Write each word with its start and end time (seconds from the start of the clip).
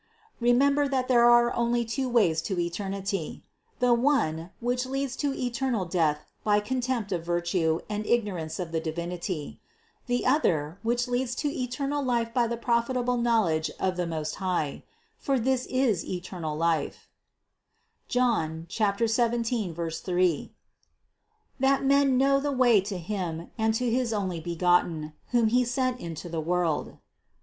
Remember 0.39 0.87
that 0.87 1.07
there 1.07 1.25
are 1.29 1.53
only 1.55 1.85
two 1.85 2.09
ways 2.09 2.41
to 2.41 2.59
eternity: 2.59 3.43
the 3.77 3.93
one, 3.93 4.49
which 4.59 4.87
leads 4.87 5.15
to 5.17 5.31
eternal 5.31 5.85
death 5.85 6.25
by 6.43 6.59
contempt 6.59 7.11
of 7.11 7.23
virtue 7.23 7.81
and 7.87 8.03
ignorance 8.07 8.57
of 8.57 8.71
the 8.71 8.79
Divinity; 8.79 9.59
the 10.07 10.25
other, 10.25 10.79
which 10.81 11.07
leads 11.07 11.35
to 11.35 11.49
eternal 11.55 12.03
life 12.03 12.33
by 12.33 12.47
the 12.47 12.57
profitable 12.57 13.17
knowledge 13.17 13.69
of 13.79 13.95
the 13.95 14.07
Most 14.07 14.37
High; 14.41 14.81
for 15.19 15.37
this 15.39 15.67
is 15.67 16.03
eternal 16.03 16.57
life 16.57 17.07
(Jno. 18.09 19.07
17, 19.11 19.75
3), 19.75 20.51
that 21.59 21.85
men 21.85 22.17
know 22.17 22.39
the 22.39 22.51
way 22.51 22.81
to 22.81 22.97
Him 22.97 23.51
and 23.55 23.75
to 23.75 23.87
his 23.87 24.11
Onlybegotten, 24.11 25.13
whom 25.27 25.49
He 25.49 25.63
sent 25.63 25.99
into 25.99 26.27
the 26.27 26.41
world. 26.41 26.97